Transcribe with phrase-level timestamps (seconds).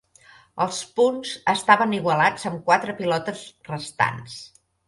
[0.63, 4.43] Els punts estaven igualats amb quatre pilotes restants.